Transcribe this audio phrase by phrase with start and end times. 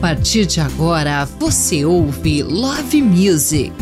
[0.00, 3.72] partir de agora, você ouve Love Music.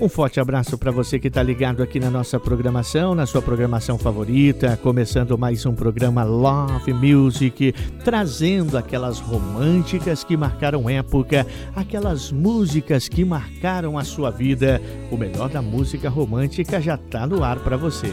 [0.00, 3.96] Um forte abraço para você que está ligado aqui na nossa programação, na sua programação
[3.96, 7.72] favorita, começando mais um programa Love Music,
[8.04, 14.82] trazendo aquelas românticas que marcaram época, aquelas músicas que marcaram a sua vida.
[15.10, 18.12] O melhor da música romântica já está no ar para você.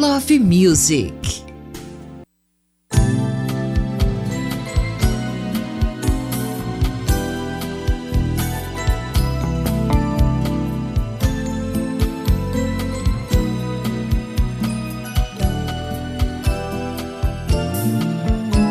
[0.00, 1.12] Love Music.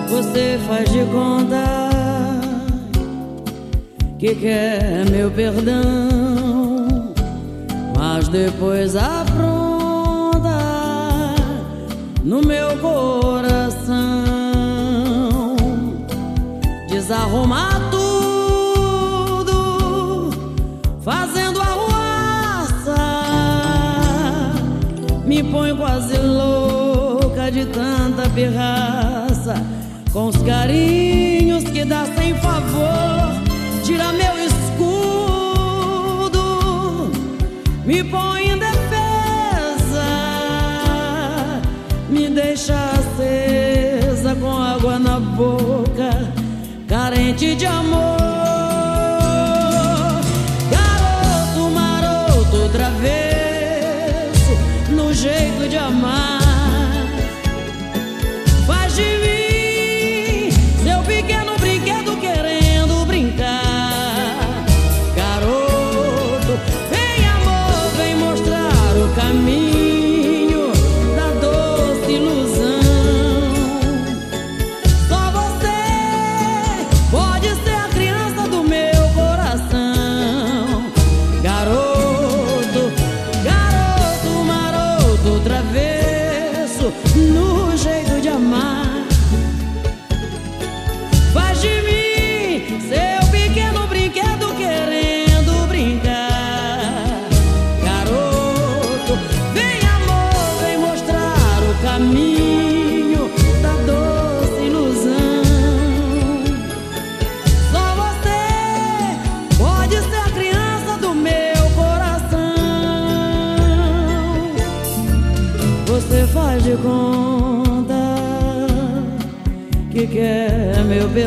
[0.10, 1.64] Você faz de conta
[4.18, 4.69] que quer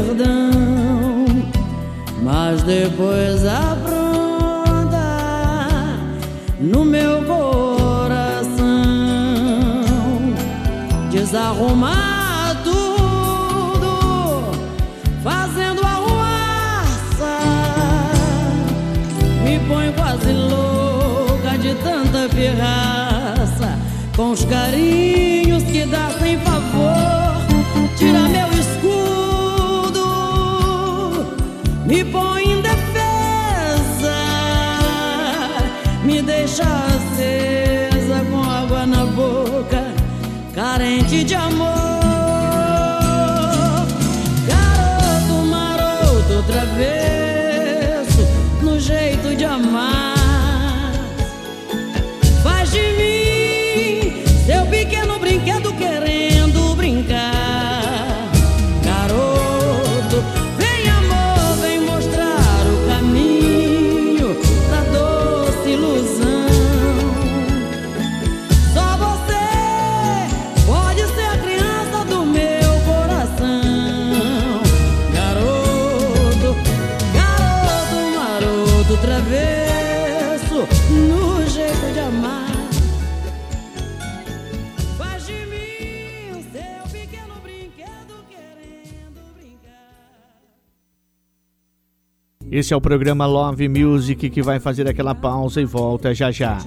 [0.03, 0.51] perdão,
[2.23, 4.99] mas depois apronta
[6.61, 8.63] no meu coração.
[11.11, 12.13] Desarrumar
[22.43, 23.79] pirraça,
[24.17, 26.11] com os carinhos que dá
[32.13, 34.15] põe em defesa,
[36.05, 39.83] me deixa acesa com água na boca,
[40.55, 41.69] carente de amor.
[44.47, 46.45] Garoto maroto,
[46.77, 48.09] vez,
[48.63, 50.12] no jeito de amar.
[92.53, 96.59] Esse é o programa Love Music que vai fazer aquela pausa e volta já já.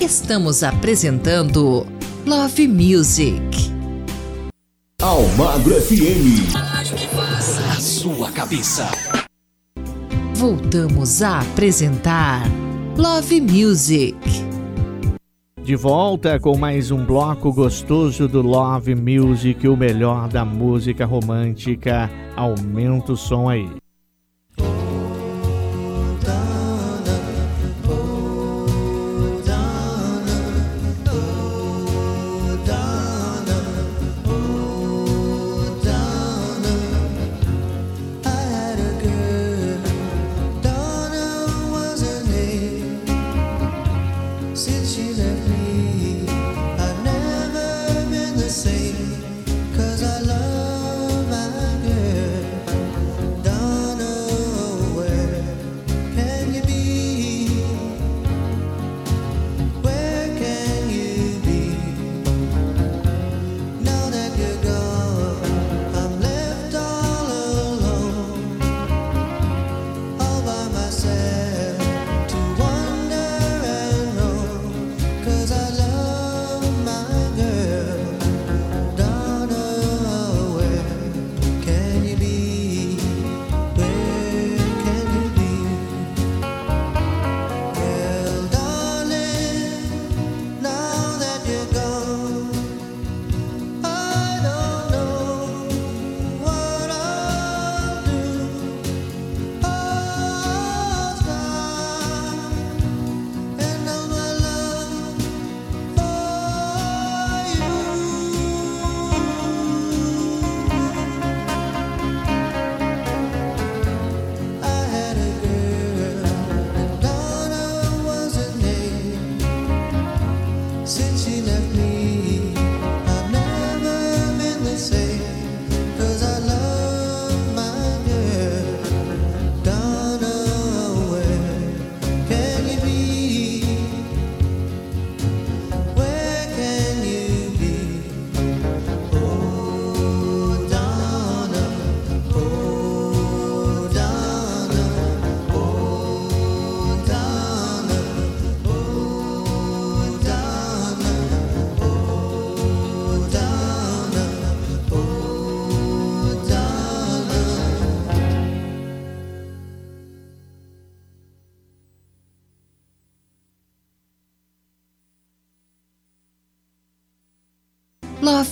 [0.00, 1.86] Estamos apresentando
[2.26, 3.38] Love Music.
[5.02, 6.56] Almagro FM.
[7.70, 8.90] A sua cabeça.
[10.34, 12.44] Voltamos a apresentar
[12.96, 14.16] Love Music.
[15.62, 22.10] De volta com mais um bloco gostoso do Love Music, o melhor da música romântica.
[22.34, 23.68] Aumenta o som aí.
[44.88, 45.27] she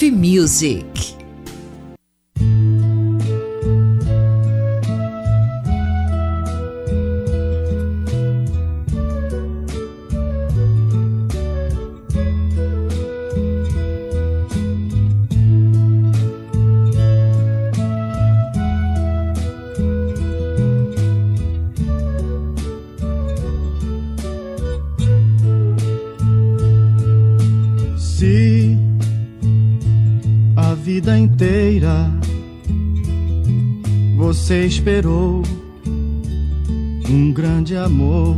[0.02, 0.86] Music.
[34.87, 35.42] Esperou
[37.11, 38.37] um grande amor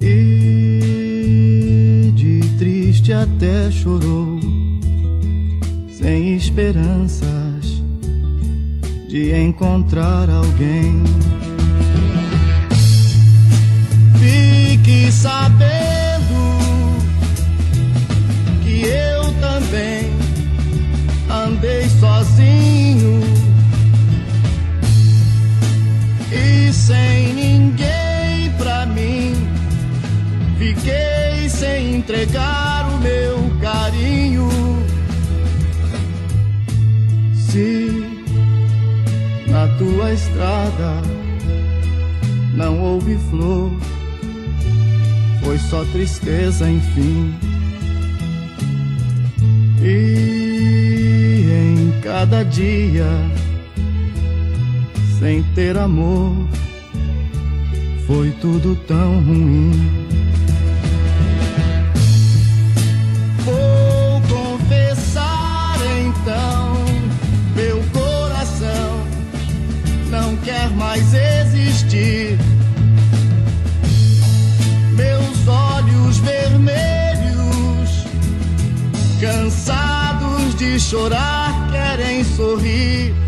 [0.00, 1.30] e
[2.12, 4.40] de triste até chorou,
[5.92, 7.80] sem esperanças
[9.08, 11.00] de encontrar alguém.
[14.18, 16.34] Fique sabendo
[18.64, 20.10] que eu também
[21.30, 23.27] andei sozinho
[26.88, 29.34] sem ninguém pra mim.
[30.56, 34.48] Fiquei sem entregar o meu carinho.
[37.34, 38.24] Se
[39.48, 41.02] na tua estrada
[42.54, 43.70] não houve flor,
[45.42, 47.34] foi só tristeza, enfim.
[49.82, 50.88] E
[52.02, 53.06] cada dia
[55.18, 56.48] sem ter amor
[58.08, 59.70] foi tudo tão ruim.
[63.44, 66.84] Vou confessar então,
[67.54, 69.06] meu coração
[70.10, 72.38] não quer mais existir.
[74.96, 78.06] Meus olhos vermelhos,
[79.20, 83.27] cansados de chorar querem sorrir.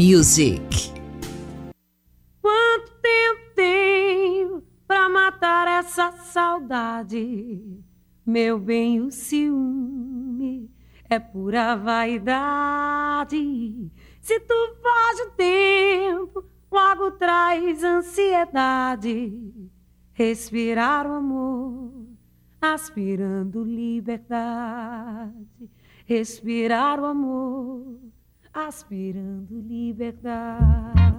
[0.00, 0.92] Music.
[2.40, 7.82] Quanto tempo tenho pra matar essa saudade?
[8.24, 10.70] Meu bem, o ciúme
[11.10, 13.36] é pura vaidade.
[14.20, 19.52] Se tu foge o tempo, logo traz ansiedade.
[20.12, 22.06] Respirar o amor,
[22.60, 25.34] aspirando liberdade.
[26.06, 28.07] Respirar o amor
[28.52, 31.17] aspirando liberdade.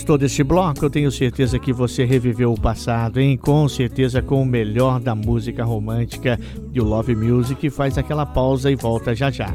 [0.00, 0.82] Gostou desse bloco?
[0.82, 3.36] Eu tenho certeza que você reviveu o passado, hein?
[3.36, 6.40] Com certeza com o melhor da música romântica
[6.72, 9.52] e o Love Music faz aquela pausa e volta já já.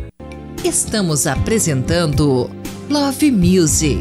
[0.64, 2.48] Estamos apresentando
[2.88, 3.98] Love Music.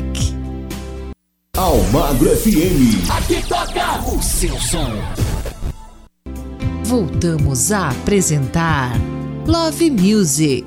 [1.56, 3.10] Almagro FM.
[3.10, 4.92] Aqui toca o seu som.
[6.84, 8.92] Voltamos a apresentar
[9.46, 10.66] Love Music.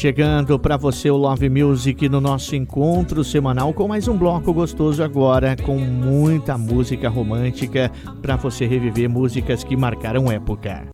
[0.00, 5.02] Chegando para você o Love Music no nosso encontro semanal com mais um bloco gostoso
[5.02, 7.90] agora com muita música romântica
[8.22, 10.88] para você reviver músicas que marcaram época.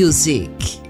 [0.00, 0.80] Music.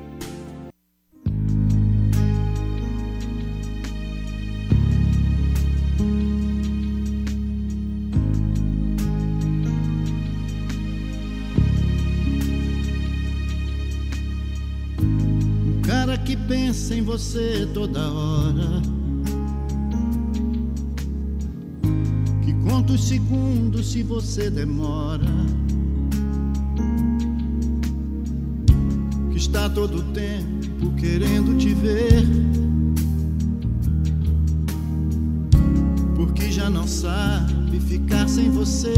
[15.03, 18.81] Um cara que pensa em você toda hora.
[22.45, 25.27] Que conta os segundos se você demora.
[29.51, 32.25] Está todo tempo querendo te ver.
[36.15, 38.95] Porque já não sabe ficar sem você.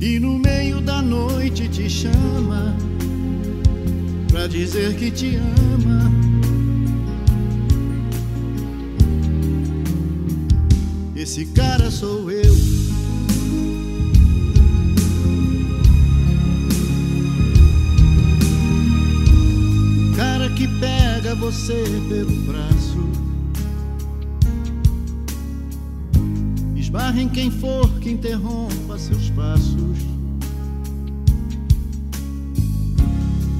[0.00, 2.74] E no meio da noite te chama
[4.28, 6.10] pra dizer que te ama.
[11.14, 12.43] Esse cara sou eu.
[21.34, 22.98] Você pelo braço.
[26.76, 29.98] Esbarra em quem for que interrompa seus passos.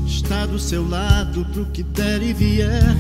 [0.06, 2.96] Está do seu lado pro que der e vier.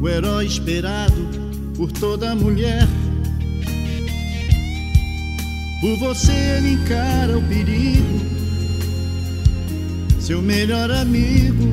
[0.00, 1.28] O herói esperado
[1.76, 2.86] por toda mulher.
[5.80, 8.37] Por você ele encara o perigo
[10.28, 11.64] seu melhor amigo.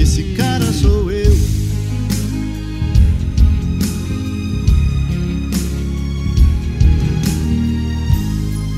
[0.00, 1.32] Esse cara sou eu.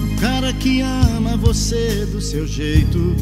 [0.04, 3.16] O cara que ama você do seu jeito.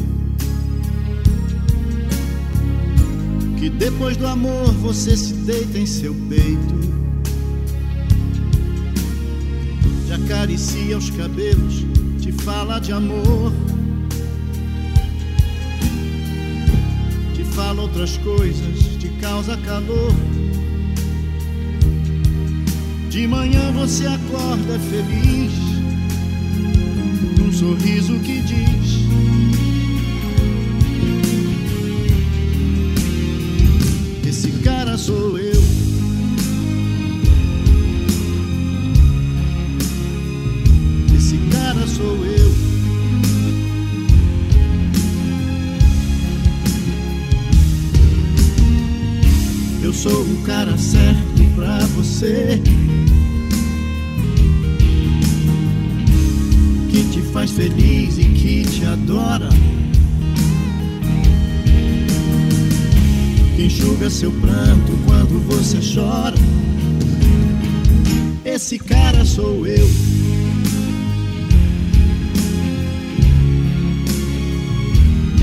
[3.57, 6.90] Que depois do amor você se deita em seu peito.
[10.31, 11.85] Acaricia os cabelos,
[12.21, 13.51] te fala de amor.
[17.35, 20.13] Te fala outras coisas, te causa calor.
[23.09, 25.51] De manhã você acorda feliz,
[27.37, 28.90] num sorriso que diz:
[50.51, 52.61] cara certo pra você.
[56.89, 59.47] Que te faz feliz e que te adora.
[63.55, 66.35] Que enxuga seu pranto quando você chora.
[68.43, 69.89] Esse cara sou eu.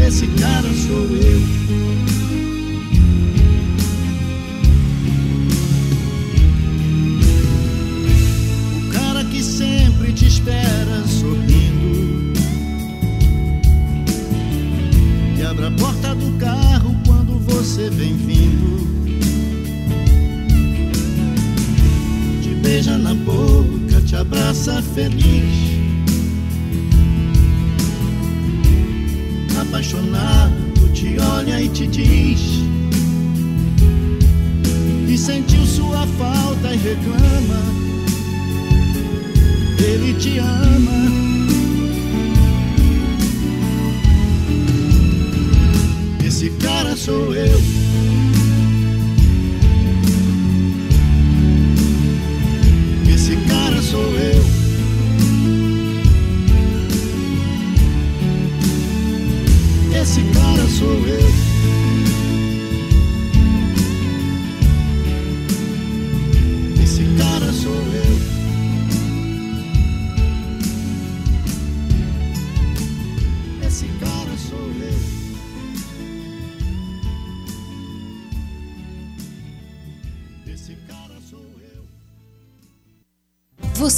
[0.07, 1.88] esse cara sou eu.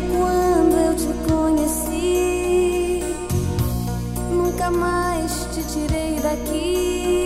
[0.00, 3.02] quando eu te conheci.
[4.30, 7.25] Nunca mais te tirei daqui.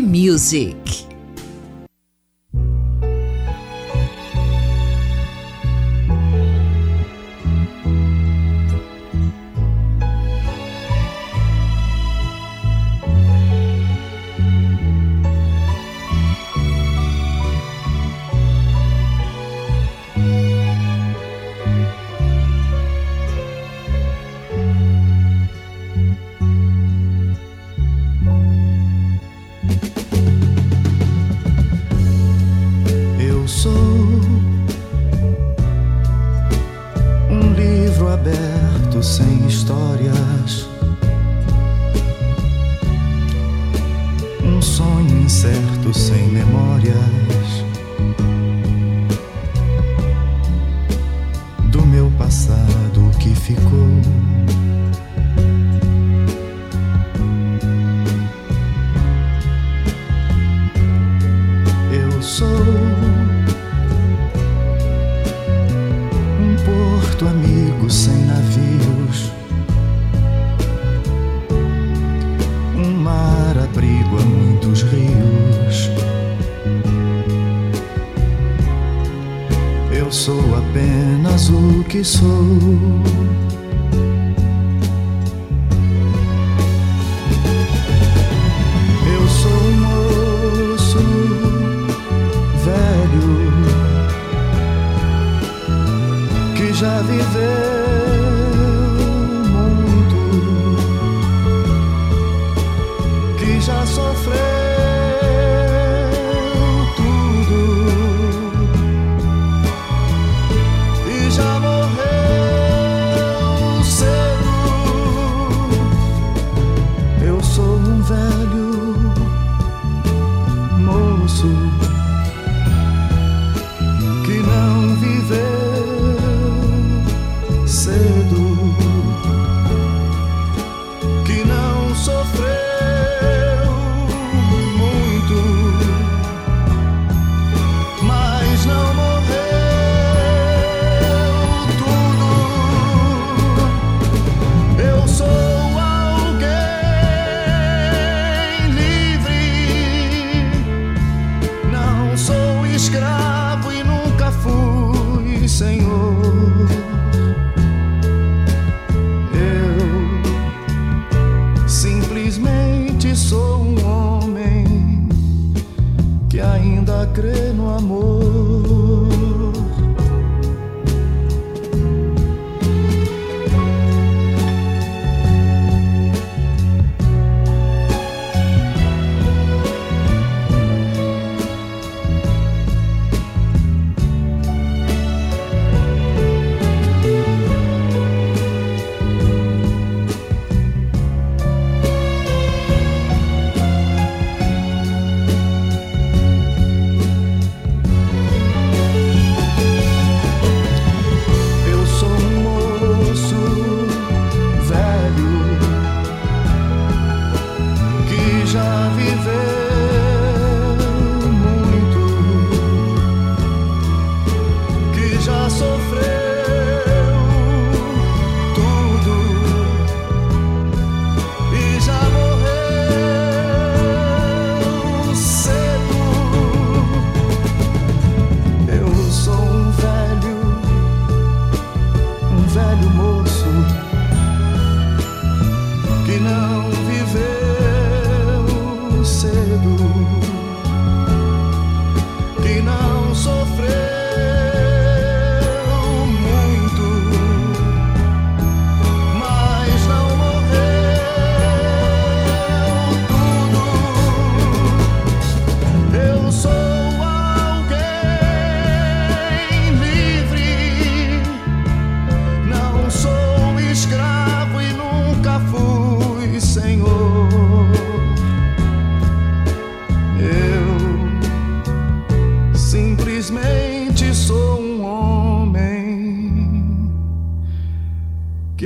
[0.00, 0.79] Music.
[82.04, 82.59] Sou.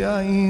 [0.05, 0.44] Ainda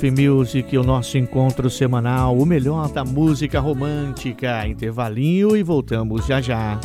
[0.00, 4.66] Love Music, o nosso encontro semanal, o melhor da música romântica.
[4.66, 6.80] Intervalinho e voltamos já já.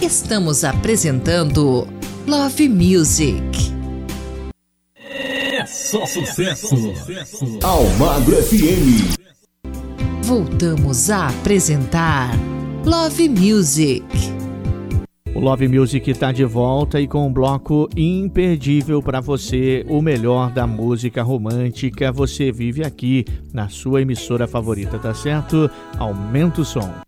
[0.00, 1.88] Estamos apresentando
[2.28, 3.42] Love Music.
[4.96, 6.76] É só sucesso.
[7.60, 9.16] Almagro FM.
[10.22, 12.30] Voltamos a apresentar
[12.84, 14.04] Love Music.
[15.34, 20.52] O Love Music está de volta e com um bloco imperdível para você, o melhor
[20.52, 22.12] da música romântica.
[22.12, 25.68] Você vive aqui na sua emissora favorita, tá certo?
[25.98, 27.03] Aumenta o som.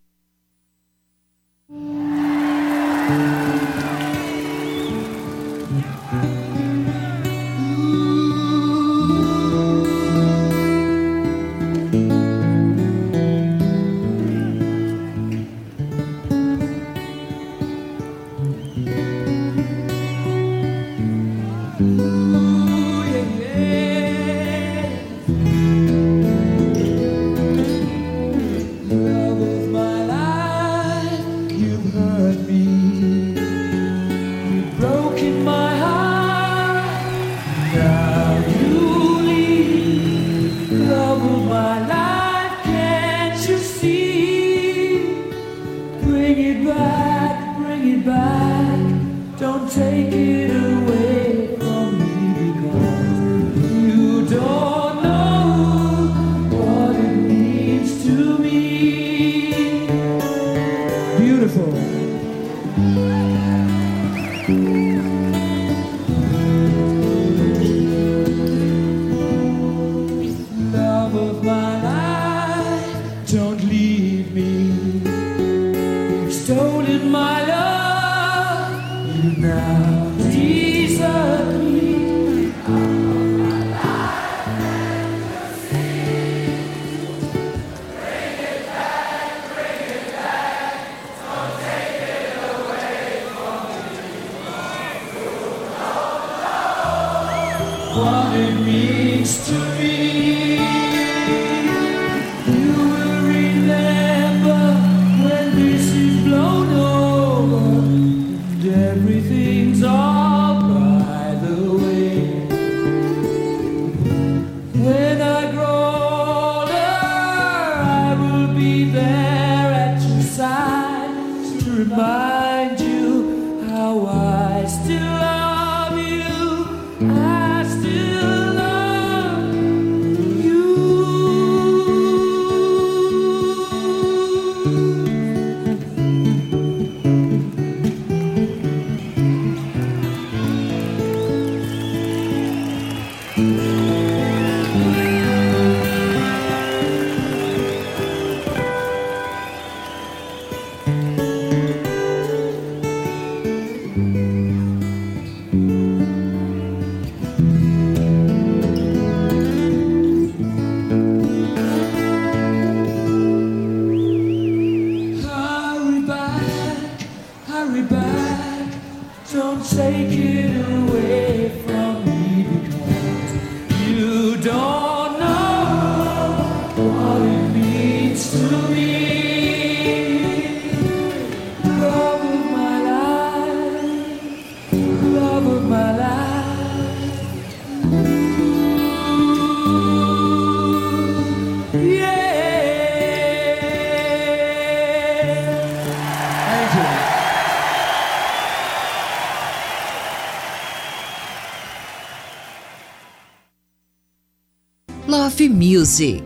[205.98, 206.25] Music.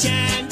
[0.00, 0.49] sunshine.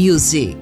[0.00, 0.59] Music.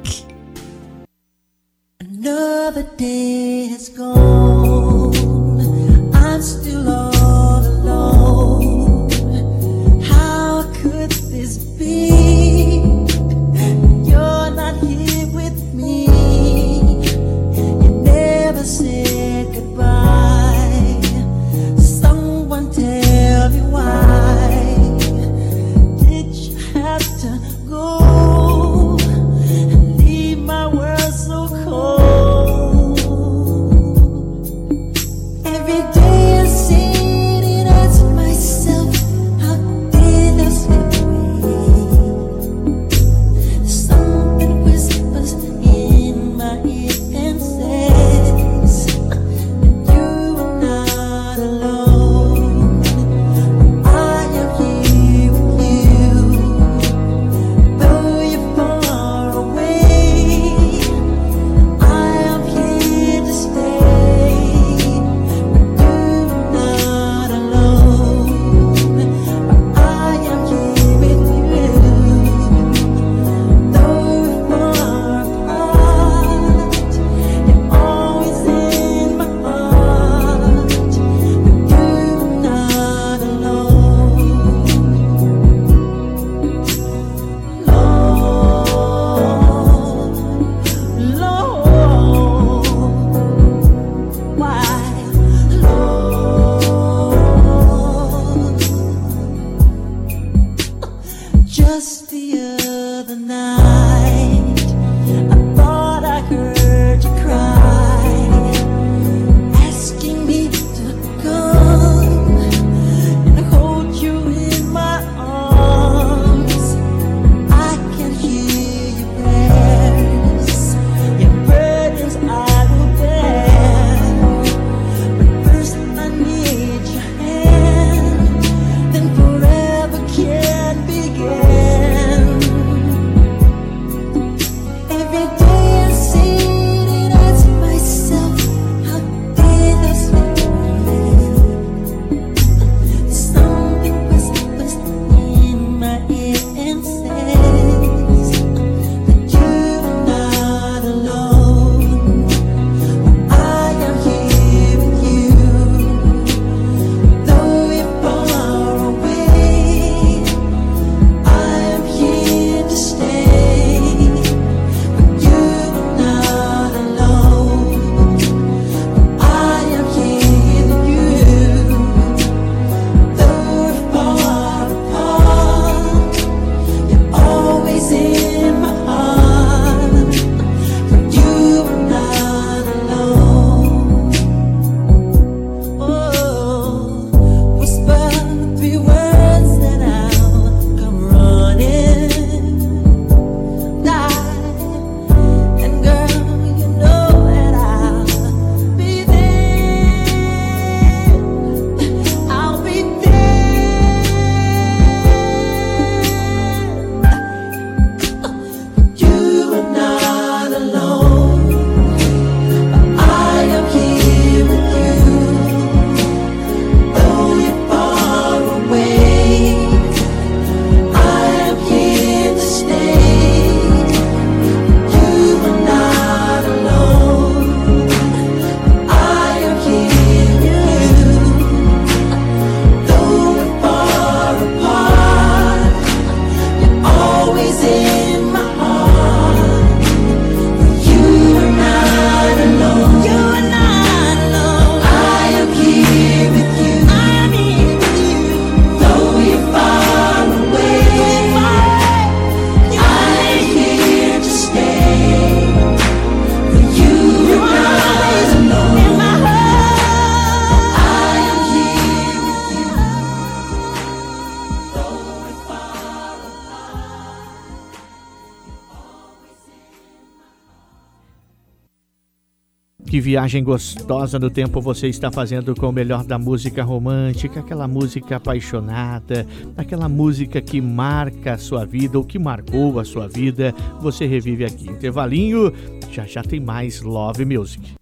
[272.99, 277.69] Que viagem gostosa no tempo você está fazendo com o melhor da música romântica, aquela
[277.69, 279.25] música apaixonada,
[279.57, 283.55] aquela música que marca a sua vida ou que marcou a sua vida.
[283.81, 284.69] Você revive aqui.
[284.69, 285.53] Intervalinho,
[285.93, 287.73] já já tem mais Love Music.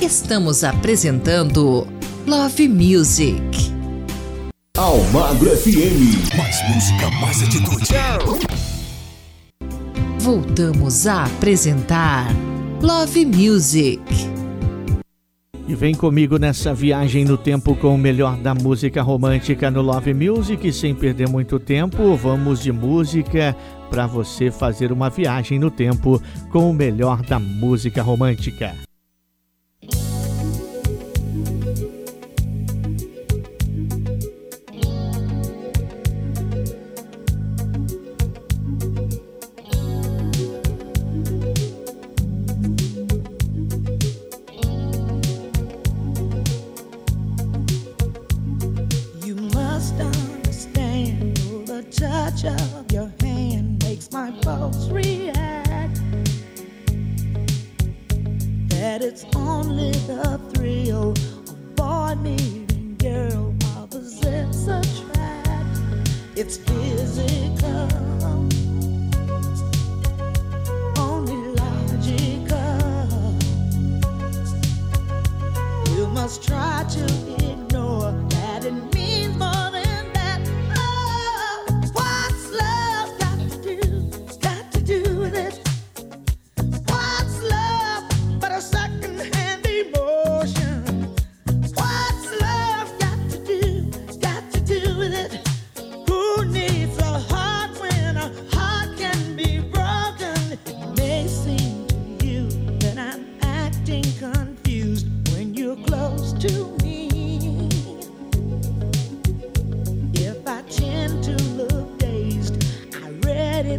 [0.00, 1.84] Estamos apresentando
[2.24, 3.42] Love Music.
[4.78, 6.36] Almagro FM.
[6.38, 7.88] Mais música, mais atitude.
[10.20, 12.28] Voltamos a apresentar
[12.80, 14.00] Love Music.
[15.68, 20.12] E vem comigo nessa viagem no tempo com o melhor da música romântica no Love
[20.12, 20.72] Music.
[20.72, 23.56] Sem perder muito tempo, vamos de música
[23.88, 28.74] para você fazer uma viagem no tempo com o melhor da música romântica.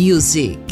[0.00, 0.69] multidões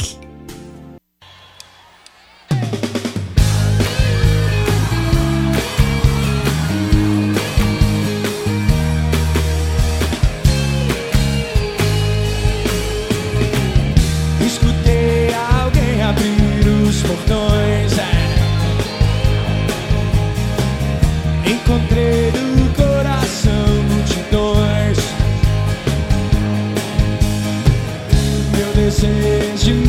[28.89, 29.88] desejo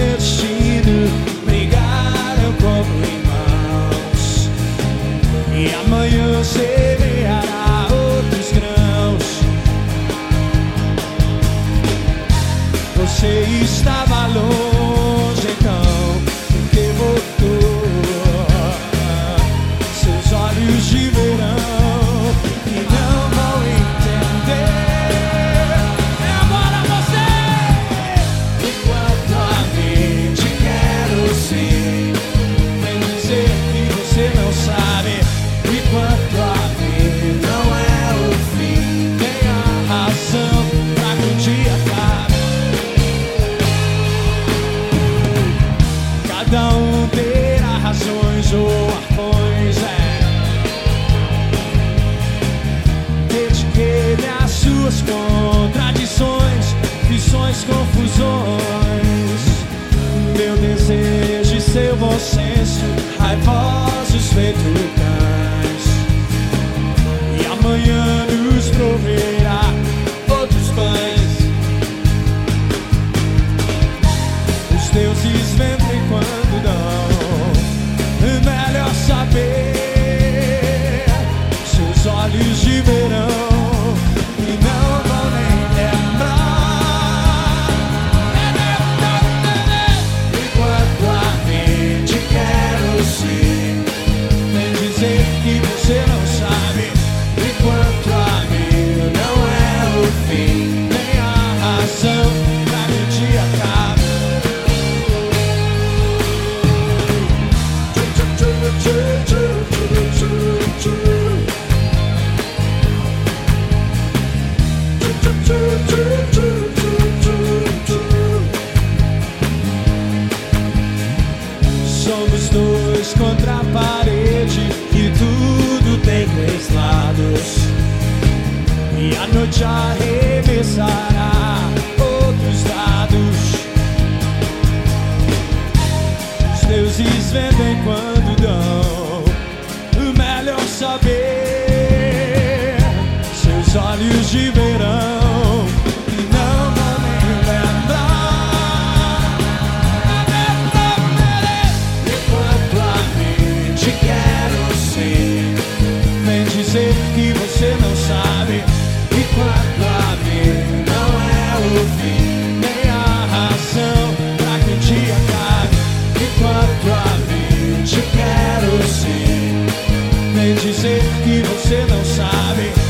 [170.40, 172.89] vem dizer que você não sabe.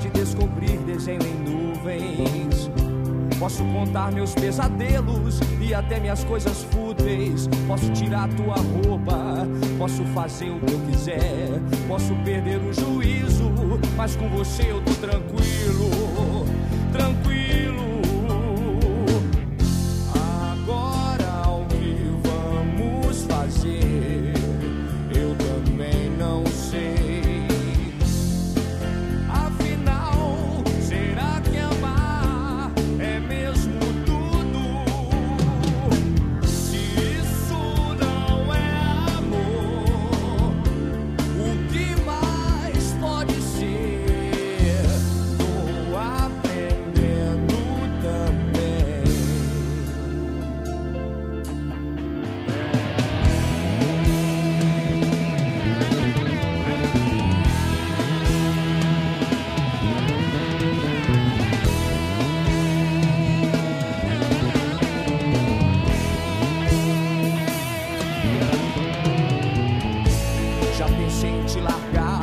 [0.00, 2.70] De descobrir desenho em nuvens.
[3.38, 7.48] Posso contar meus pesadelos e até minhas coisas fúteis.
[7.66, 9.46] Posso tirar tua roupa,
[9.76, 11.60] posso fazer o que eu quiser.
[11.86, 13.50] Posso perder o juízo,
[13.96, 16.27] mas com você eu tô tranquilo.
[70.78, 72.22] Já pensei em te largar,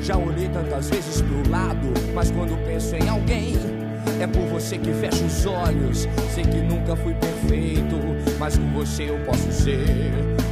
[0.00, 3.56] já olhei tantas vezes pro lado, mas quando penso em alguém,
[4.20, 6.06] é por você que fecho os olhos.
[6.32, 7.96] Sei que nunca fui perfeito,
[8.38, 9.84] mas com você eu posso ser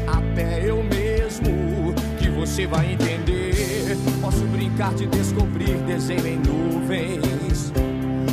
[0.09, 1.95] até eu mesmo.
[2.19, 3.97] Que você vai entender.
[4.21, 7.73] Posso brincar de descobrir desenho em nuvens.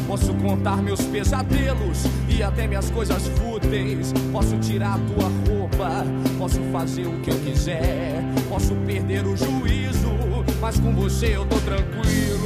[0.07, 4.11] Posso contar meus pesadelos e até minhas coisas fúteis.
[4.31, 6.03] Posso tirar a tua roupa,
[6.39, 8.14] posso fazer o que eu quiser
[8.49, 10.09] Posso perder o juízo,
[10.61, 12.44] mas com você eu tô tranquilo.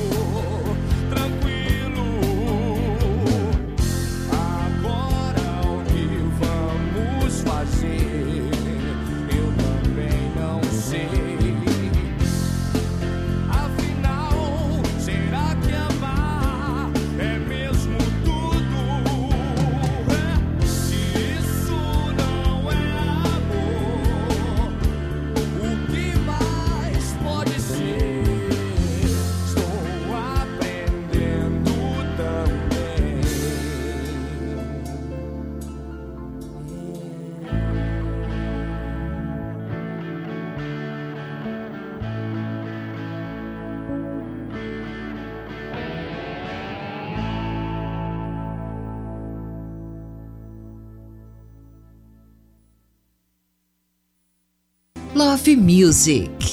[55.70, 56.49] music.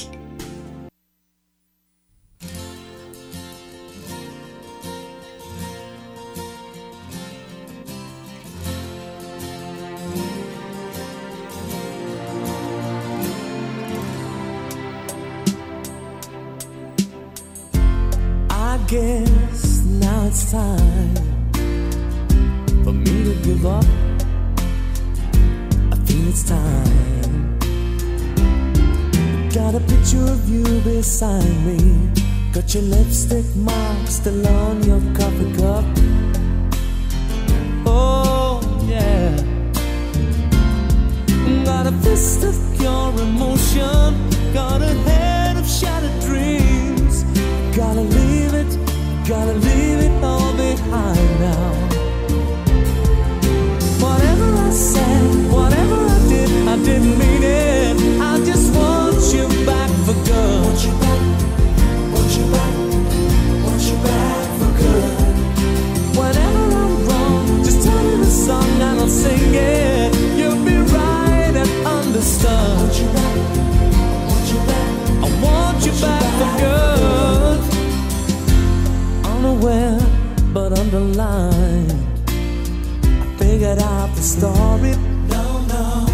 [84.17, 84.93] the story.
[85.29, 86.05] No, no,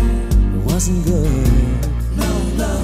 [0.65, 1.47] wasn't good.
[2.17, 2.31] No,
[2.61, 2.75] no.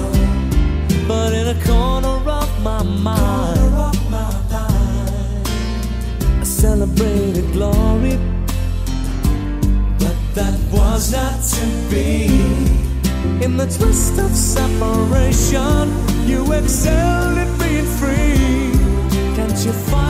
[1.06, 5.48] But in a corner of my mind, of my mind.
[6.40, 8.16] I celebrated glory.
[9.98, 12.26] But that was not to be.
[13.44, 15.84] In the twist of separation,
[16.26, 18.72] you excelled at being free.
[19.36, 20.09] Can't you find?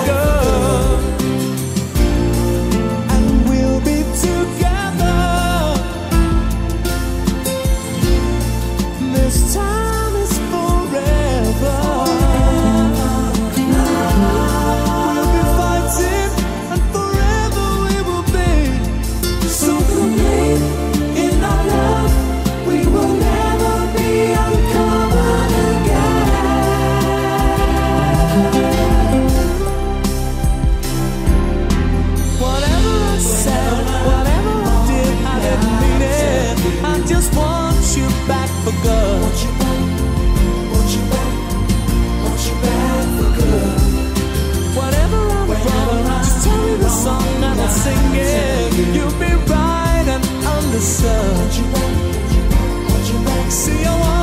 [50.81, 51.31] atenção.
[53.49, 54.20] Se eu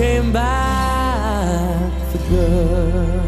[0.00, 3.20] came back for good.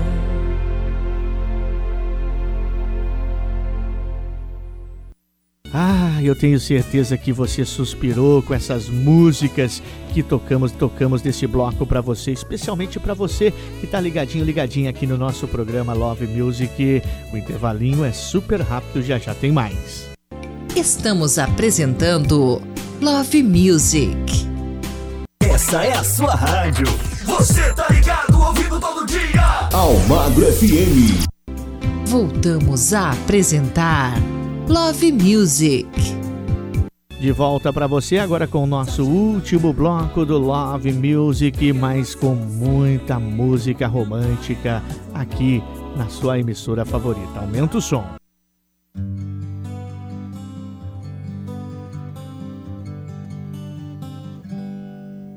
[5.74, 9.82] Ah, eu tenho certeza que você suspirou com essas músicas
[10.14, 15.06] que tocamos, tocamos desse bloco para você, especialmente para você que tá ligadinho, ligadinho aqui
[15.06, 17.02] no nosso programa Love Music.
[17.32, 20.10] O intervalinho é super rápido, já já tem mais.
[20.74, 22.62] Estamos apresentando
[23.00, 24.31] Love Music.
[25.62, 26.84] Essa é a sua rádio.
[27.24, 29.68] Você tá ligado, ouvindo todo dia.
[29.72, 31.24] Almagro FM.
[32.08, 34.12] Voltamos a apresentar
[34.68, 35.88] Love Music.
[37.20, 42.34] De volta para você agora com o nosso último bloco do Love Music, mas com
[42.34, 44.82] muita música romântica
[45.14, 45.62] aqui
[45.96, 47.38] na sua emissora favorita.
[47.38, 48.21] Aumenta o som.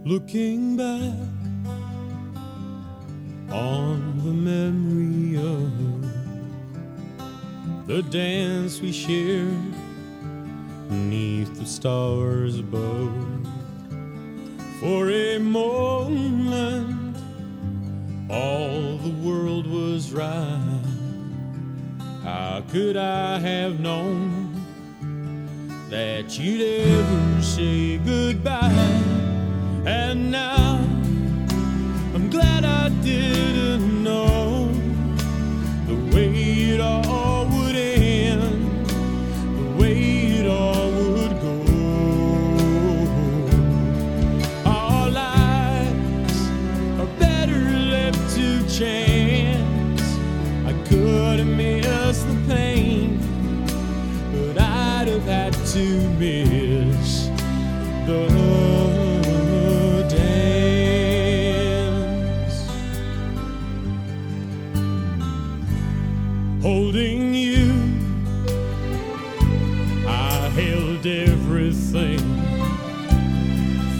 [0.07, 1.17] Looking back
[3.49, 5.71] on the memory of
[7.87, 9.73] the dance we shared
[10.89, 13.15] beneath the stars above.
[14.79, 17.17] For a moment,
[18.29, 20.83] all the world was right.
[22.23, 24.53] How could I have known
[25.89, 29.34] that you'd ever say goodbye?
[29.87, 30.77] And now
[32.15, 34.71] I'm glad I didn't know
[35.85, 36.29] the way
[36.73, 39.95] it all would end, the way
[40.39, 41.55] it all would go.
[44.65, 46.49] Our lives
[46.99, 47.61] are better
[47.95, 50.01] left to chance.
[50.65, 53.19] I could have missed the pain,
[54.31, 55.85] but I'd have had to
[56.17, 57.27] miss
[58.07, 58.54] the
[66.75, 67.71] Holding you,
[70.05, 72.19] I held everything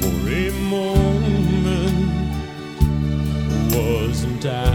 [0.02, 1.96] for a moment.
[3.74, 4.75] Wasn't I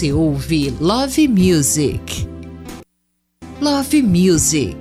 [0.00, 2.26] Você ouve Love Music.
[3.60, 4.79] Love Music.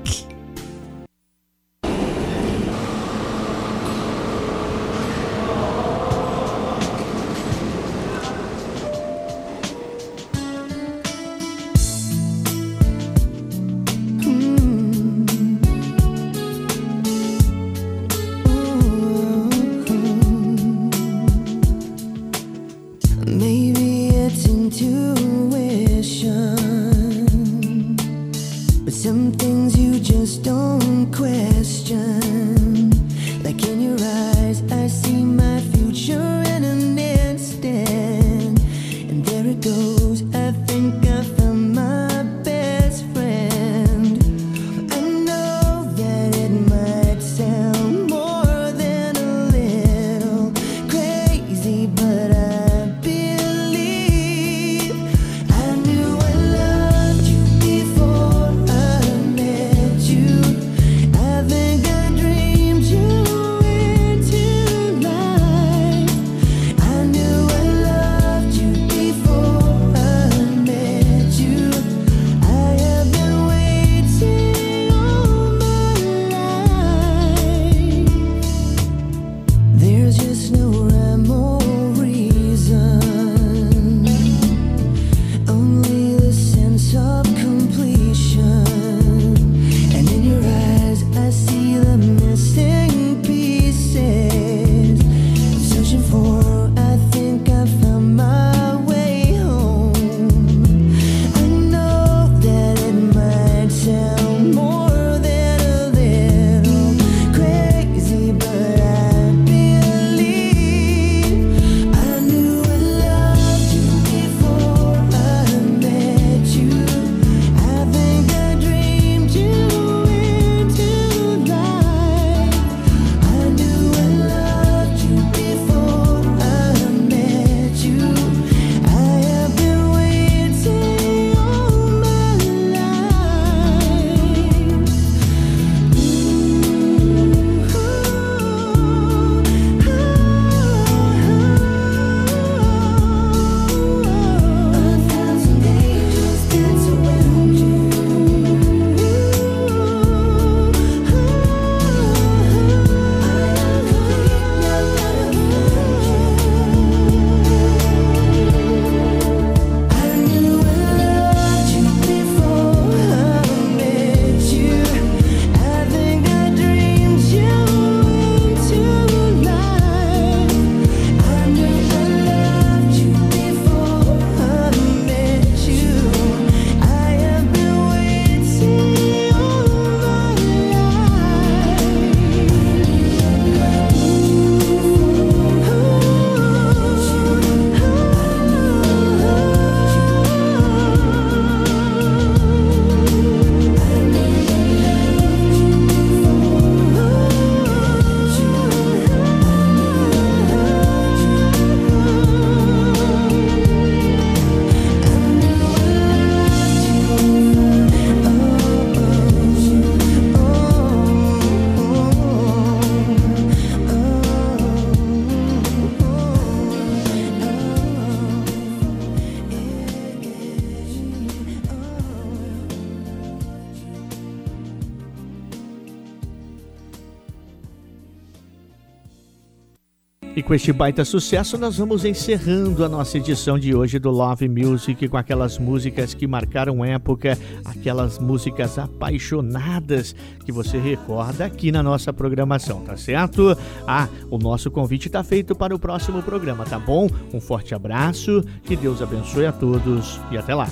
[230.49, 235.07] Com este baita sucesso, nós vamos encerrando a nossa edição de hoje do Love Music
[235.07, 242.11] com aquelas músicas que marcaram época, aquelas músicas apaixonadas que você recorda aqui na nossa
[242.11, 243.55] programação, tá certo?
[243.85, 247.07] Ah, o nosso convite está feito para o próximo programa, tá bom?
[247.31, 250.67] Um forte abraço, que Deus abençoe a todos e até lá.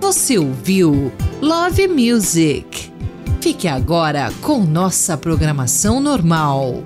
[0.00, 1.10] Você ouviu
[1.42, 2.92] Love Music.
[3.40, 6.84] Fique agora com nossa programação normal.